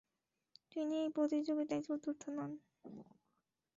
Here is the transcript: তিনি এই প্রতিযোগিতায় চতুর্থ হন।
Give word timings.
তিনি 0.71 0.95
এই 1.01 1.09
প্রতিযোগিতায় 1.15 1.83
চতুর্থ 1.87 2.23
হন। 2.35 2.51